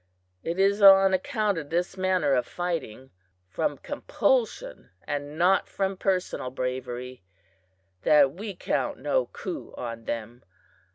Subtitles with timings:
[0.41, 3.11] It is on account of this manner of fighting
[3.47, 7.21] from compulsion and not from personal bravery
[8.01, 10.41] that we count no coup on them.